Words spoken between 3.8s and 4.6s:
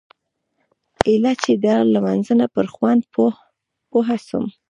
پوه سوم.